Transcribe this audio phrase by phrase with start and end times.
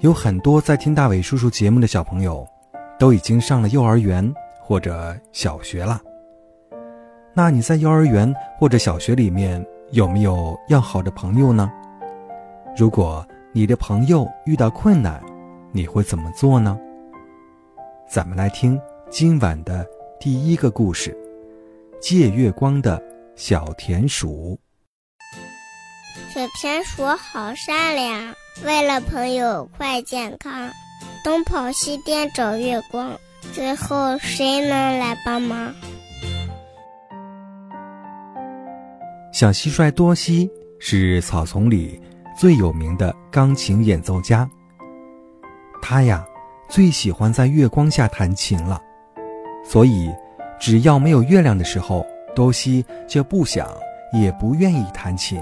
[0.00, 2.46] 有很多在听大伟叔叔节目的小朋友，
[2.98, 6.00] 都已经上了幼儿园或者小学了。
[7.32, 11.72] 那你在幼儿园或者小学里面有没有要好的朋友呢？
[12.76, 15.22] 如果你的朋友遇到困难，
[15.72, 16.78] 你会怎么做呢？
[18.06, 19.86] 咱们来听今晚的
[20.20, 21.16] 第一个故事：
[22.00, 23.02] 借月光的
[23.36, 24.58] 小田鼠。
[26.34, 28.34] 小田鼠好善良。
[28.64, 30.68] 为了朋友快健康，
[31.22, 33.12] 东跑西颠找月光，
[33.52, 35.72] 最后谁能来帮忙？
[39.32, 42.02] 小蟋蟀多西是草丛里
[42.36, 44.50] 最有名的钢琴演奏家。
[45.80, 46.26] 他呀，
[46.68, 48.82] 最喜欢在月光下弹琴了，
[49.64, 50.12] 所以
[50.58, 52.04] 只要没有月亮的时候，
[52.34, 53.68] 多西就不想
[54.12, 55.40] 也不愿意弹琴。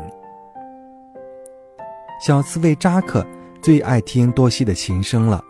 [2.22, 3.26] 小刺猬扎克
[3.60, 5.42] 最爱听多西的琴声了。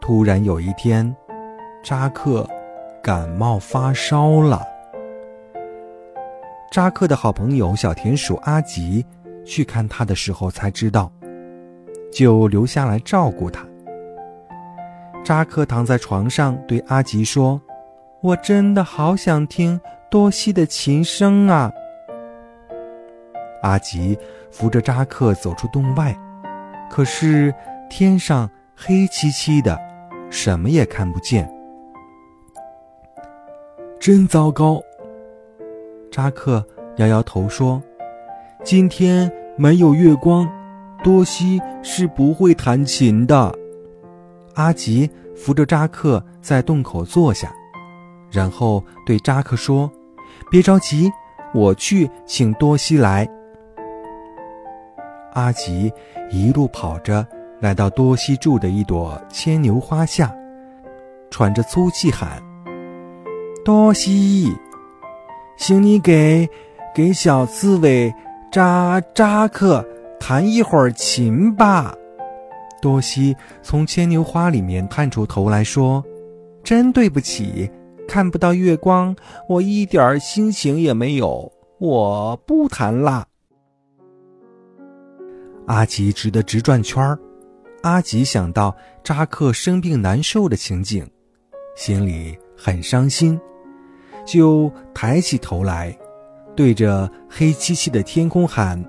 [0.00, 1.14] 突然有一天，
[1.80, 2.44] 扎克
[3.00, 4.60] 感冒发烧了。
[6.72, 9.06] 扎克的好朋友小田鼠阿吉
[9.46, 11.08] 去看他的时候才知道，
[12.12, 13.64] 就留下来照顾他。
[15.22, 17.62] 扎克躺在床上对阿吉说
[18.20, 21.70] ：“我真的好想听多西的琴声啊。”
[23.64, 24.16] 阿吉
[24.50, 26.14] 扶着扎克走出洞外，
[26.90, 27.52] 可是
[27.88, 29.80] 天上黑漆漆的，
[30.30, 31.50] 什么也看不见，
[33.98, 34.78] 真糟糕。
[36.12, 36.62] 扎克
[36.98, 37.82] 摇摇头说
[38.62, 40.46] ：“今天没有月光，
[41.02, 43.50] 多西是不会弹琴的。”
[44.56, 47.50] 阿吉扶着扎克在洞口坐下，
[48.30, 49.90] 然后对扎克说
[50.50, 51.10] ：“别着急，
[51.54, 53.26] 我去请多西来。”
[55.34, 55.92] 阿吉
[56.30, 57.26] 一路跑着
[57.60, 60.34] 来到多西住的一朵牵牛花下，
[61.30, 62.42] 喘着粗气喊
[63.64, 64.52] ：“多西，
[65.58, 66.48] 请你给
[66.94, 68.12] 给小刺猬
[68.50, 69.84] 扎扎克
[70.20, 71.94] 弹一会儿琴吧。”
[72.80, 76.04] 多西从牵牛花里面探出头来说
[76.62, 77.70] ：“真对不起，
[78.06, 79.16] 看不到月光，
[79.48, 83.26] 我一点心情也没有，我不弹啦。”
[85.66, 87.18] 阿吉直得直转圈儿，
[87.82, 91.06] 阿吉想到扎克生病难受的情景，
[91.74, 93.40] 心里很伤心，
[94.26, 95.96] 就抬起头来，
[96.54, 98.82] 对着黑漆漆的天空喊：“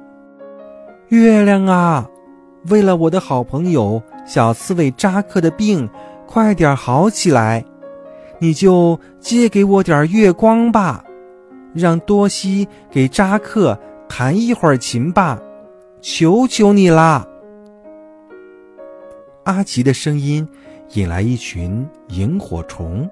[1.08, 2.06] 月亮啊，
[2.70, 5.90] 为了我的好朋友小刺猬扎克的病
[6.28, 7.64] 快点好起来，
[8.38, 11.02] 你就借给我点月光吧，
[11.74, 15.40] 让多西给扎克弹一会儿琴吧。”
[16.08, 17.28] 求求你啦！
[19.44, 20.48] 阿吉的声音
[20.94, 23.10] 引来一群萤火虫，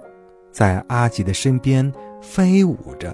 [0.52, 3.12] 在阿吉的身边飞舞着。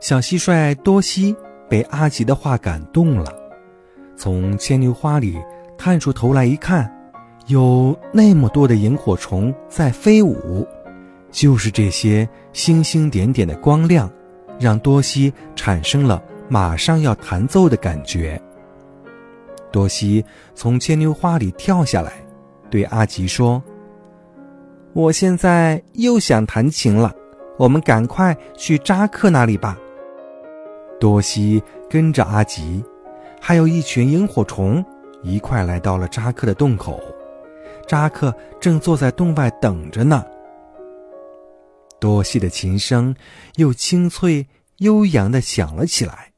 [0.00, 1.34] 小蟋蟀多西
[1.68, 3.34] 被阿吉的话感动了，
[4.16, 5.36] 从牵牛花里
[5.76, 6.88] 探出头来一看，
[7.48, 10.64] 有那么多的萤火虫在飞舞，
[11.32, 14.08] 就是这些星星点点的光亮，
[14.60, 18.40] 让多西产生了马上要弹奏的感觉。
[19.74, 20.24] 多西
[20.54, 22.12] 从牵牛花里跳下来，
[22.70, 23.60] 对阿吉说
[24.94, 27.12] ：“我现在又想弹琴了，
[27.58, 29.76] 我们赶快去扎克那里吧。”
[31.00, 32.84] 多西跟着阿吉，
[33.40, 34.82] 还有一群萤火虫
[35.24, 37.00] 一块来到了扎克的洞口。
[37.84, 40.24] 扎克正坐在洞外等着呢。
[41.98, 43.12] 多西的琴声
[43.56, 44.46] 又清脆
[44.78, 46.30] 悠扬的响了起来，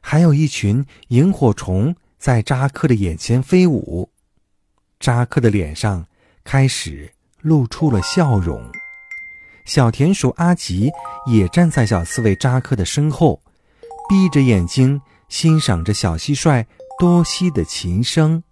[0.00, 1.94] 还有一群萤火虫。
[2.24, 4.08] 在扎克的眼前飞舞，
[4.98, 6.06] 扎克的脸上
[6.42, 7.12] 开始
[7.42, 8.64] 露出了笑容。
[9.66, 10.90] 小田鼠阿吉
[11.26, 13.42] 也站在小刺猬扎克的身后，
[14.08, 14.98] 闭着眼睛
[15.28, 16.64] 欣赏着小蟋蟀
[16.98, 18.42] 多西的琴声。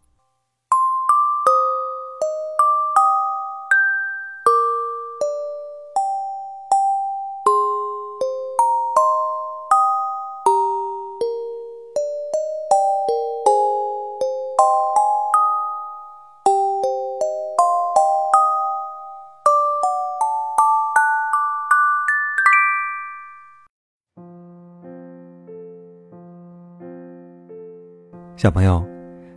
[28.43, 28.85] 小朋友，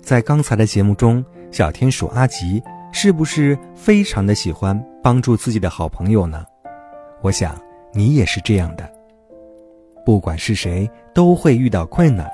[0.02, 2.60] 在刚才的节目中，小天鼠阿吉
[2.92, 6.44] 是不是非常的喜欢帮助自己的好朋友呢？
[7.22, 7.56] 我想
[7.94, 8.92] 你也是这样的。
[10.04, 12.28] 不管是谁，都会遇到困难，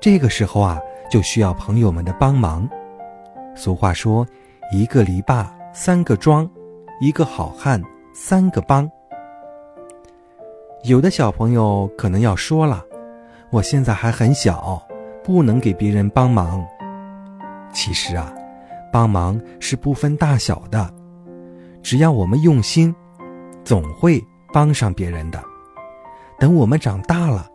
[0.00, 2.66] 这个时候啊，就需要朋友们的帮忙。
[3.54, 4.26] 俗话说
[4.72, 6.50] ：“一个篱笆三个桩，
[6.98, 7.78] 一个好汉
[8.14, 8.90] 三个帮。”
[10.84, 12.82] 有的小朋友可能要说了
[13.52, 14.82] ：“我现在还很小。”
[15.24, 16.64] 不能给别人帮忙。
[17.72, 18.32] 其实啊，
[18.92, 20.88] 帮忙是不分大小的，
[21.82, 22.94] 只要我们用心，
[23.64, 24.22] 总会
[24.52, 25.42] 帮上别人的。
[26.38, 27.46] 等我们长大了，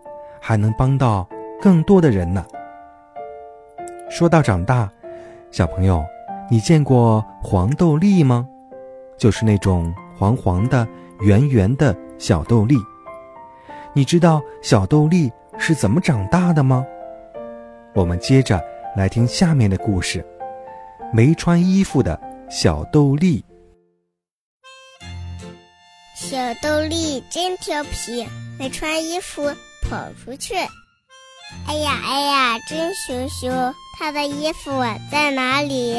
[0.41, 1.29] 还能帮到
[1.61, 2.43] 更多的人呢。
[4.09, 4.91] 说到长大，
[5.51, 6.03] 小朋友，
[6.49, 8.47] 你见过黄豆粒吗？
[9.17, 10.87] 就是那种黄黄的、
[11.21, 12.75] 圆圆的小豆粒。
[13.93, 16.85] 你知道小豆粒是怎么长大的吗？
[17.95, 18.61] 我们接着
[18.95, 20.25] 来听下面的故事：
[21.11, 22.19] 没穿衣服的
[22.49, 23.43] 小豆粒。
[26.15, 28.27] 小豆粒真调皮，
[28.59, 29.43] 没穿衣服
[29.81, 30.53] 跑出去。
[31.65, 33.49] 哎呀哎呀，真羞羞！
[33.97, 34.71] 他的衣服
[35.11, 35.97] 在哪里？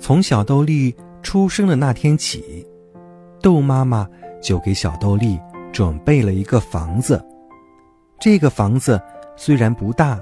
[0.00, 2.66] 从小豆粒出生的那天起，
[3.40, 4.08] 豆妈妈
[4.42, 5.38] 就给小豆粒
[5.72, 7.24] 准备了一个房子。
[8.18, 9.00] 这个房子
[9.36, 10.18] 虽然不大，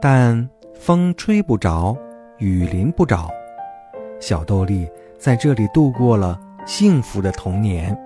[0.00, 1.96] 但风吹不着，
[2.38, 3.28] 雨淋不着。
[4.20, 4.88] 小豆粒
[5.18, 7.96] 在这里度过了幸福的童年。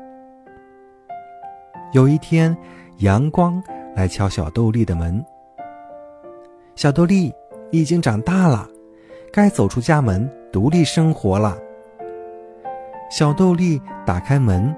[1.92, 2.56] 有一天，
[2.98, 3.62] 阳光
[3.94, 5.24] 来敲小豆粒的门。
[6.74, 7.32] 小豆粒
[7.70, 8.66] 已经长大了，
[9.32, 11.56] 该走出家门，独立生活了。
[13.10, 14.74] 小豆粒打开门，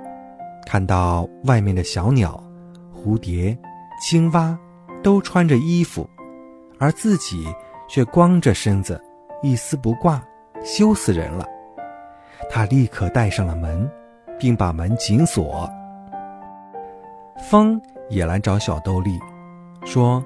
[0.67, 2.43] 看到外面的小鸟、
[2.93, 3.57] 蝴蝶。
[4.03, 4.59] 青蛙
[5.01, 6.05] 都穿着衣服，
[6.77, 7.47] 而自己
[7.89, 9.01] 却光着身子，
[9.43, 10.21] 一丝不挂，
[10.65, 11.47] 羞死人了。
[12.51, 13.89] 他立刻带上了门，
[14.41, 15.71] 并把门紧锁。
[17.49, 19.21] 风也来找小豆粒，
[19.85, 20.23] 说：“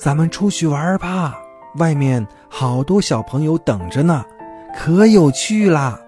[0.00, 1.38] 咱们出去玩吧，
[1.76, 4.24] 外面好多小朋友等着呢，
[4.74, 6.00] 可有趣啦。”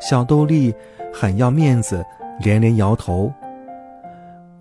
[0.00, 0.72] 小豆粒
[1.12, 2.06] 很要面子，
[2.38, 3.32] 连连摇头：“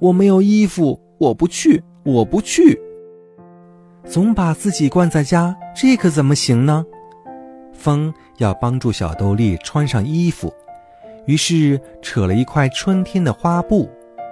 [0.02, 2.80] 我没有衣服。”我不去，我不去。
[4.06, 6.86] 总把自己关在家，这可怎么行呢？
[7.74, 10.54] 风要帮助小豆粒穿上衣服，
[11.26, 13.90] 于是扯了一块春天的花布，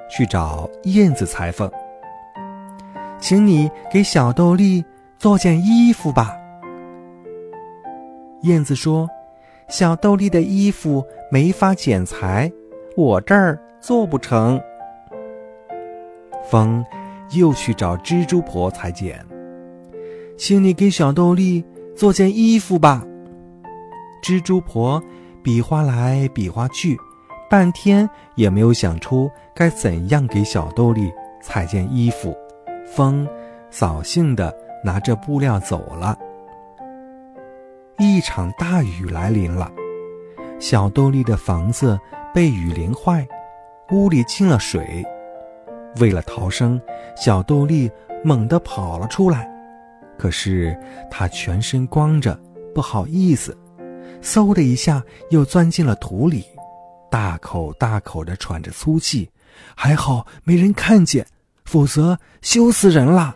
[0.09, 1.69] 去找燕子裁缝。
[3.19, 4.83] 请你给小豆粒
[5.17, 6.35] 做件衣服吧。
[8.43, 9.09] 燕子说
[9.67, 12.51] ：“小豆粒的衣服没法剪裁，
[12.95, 14.61] 我这儿做不成。”
[16.50, 16.86] 风
[17.31, 19.25] 又去找蜘蛛婆裁剪，
[20.38, 21.63] 请你给小豆粒
[21.95, 23.03] 做件衣服吧。
[24.21, 25.01] 蜘蛛婆
[25.44, 26.97] 比划来比划去，
[27.50, 31.12] 半天也没有想出该怎样给小豆粒
[31.42, 32.36] 裁件衣服。
[32.86, 33.27] 风
[33.69, 36.18] 扫兴地拿着布料走了。
[37.97, 39.71] 一场大雨来临了，
[40.59, 41.99] 小豆粒的房子
[42.33, 43.25] 被雨淋坏，
[43.92, 45.06] 屋里进了水。
[45.99, 46.80] 为了逃生，
[47.16, 47.90] 小豆粒
[48.23, 49.49] 猛地跑了出来。
[50.18, 50.78] 可是
[51.09, 52.40] 它全身光着，
[52.73, 53.57] 不好意思，
[54.21, 56.45] 嗖的一下又钻进了土里，
[57.09, 59.30] 大口大口地喘着粗气。
[59.73, 61.25] 还好没人看见，
[61.64, 63.33] 否则羞死人了。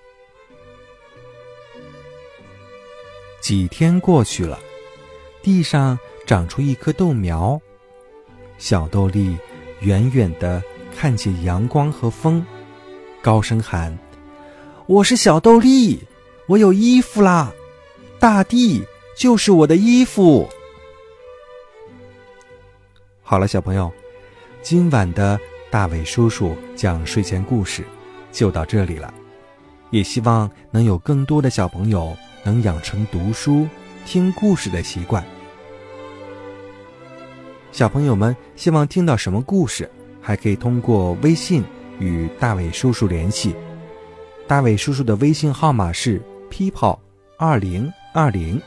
[3.42, 4.60] 几天过去了，
[5.42, 7.60] 地上长出一棵豆苗，
[8.58, 9.38] 小豆粒
[9.80, 10.62] 远远地。
[11.01, 12.46] 看见阳光和风，
[13.22, 13.98] 高声喊
[14.86, 15.98] ：“我是小豆粒，
[16.46, 17.53] 我有衣服啦！
[18.20, 18.84] 大地
[19.15, 20.46] 就是我的衣服。”
[23.24, 23.89] 好了，小朋友，
[24.62, 25.39] 今晚的
[25.72, 27.82] 大伟叔叔讲睡前故事
[28.34, 29.13] 就到这里了。
[29.91, 32.13] 也希望能有更多的小朋友
[32.44, 33.65] 能养成读书、
[34.06, 35.24] 听故事的习惯。
[37.72, 39.89] 小朋友们希望听到什么故事？
[40.30, 41.64] 还可以通过微信
[41.98, 43.56] 与大伟叔叔联系，
[44.46, 46.22] 大伟叔叔的微信号码是
[46.52, 47.00] people
[47.36, 48.62] 二零二零，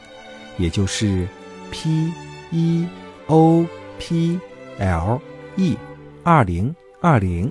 [0.59, 1.25] 也就是
[1.71, 2.13] p
[2.51, 2.89] e
[3.29, 3.65] o
[3.97, 4.37] p
[4.77, 5.21] l
[5.55, 5.79] e
[6.25, 7.49] 二零二零。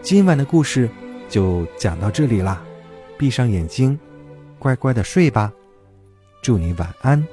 [0.00, 0.88] 今晚的故事
[1.28, 2.62] 就讲到这里啦，
[3.18, 3.98] 闭上眼睛，
[4.60, 5.52] 乖乖的睡吧，
[6.40, 7.26] 祝你晚安。